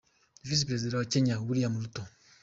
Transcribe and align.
Visi 0.47 0.67
Perezida 0.67 0.97
wa 0.99 1.05
kenya, 1.11 1.35
Wiliam 1.47 1.75
Ruto 1.81 2.01